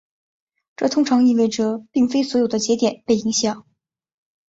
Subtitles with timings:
[0.77, 3.67] 这通常意味着并非所有的节点被影响。